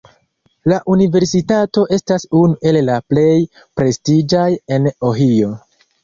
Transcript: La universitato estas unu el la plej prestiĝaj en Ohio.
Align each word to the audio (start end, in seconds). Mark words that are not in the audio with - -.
La 0.71 0.77
universitato 0.93 1.83
estas 1.97 2.23
unu 2.39 2.57
el 2.71 2.79
la 2.87 2.95
plej 3.11 3.33
prestiĝaj 3.81 4.47
en 4.79 4.89
Ohio. 5.11 5.51